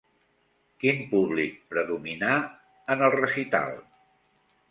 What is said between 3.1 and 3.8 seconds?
recital?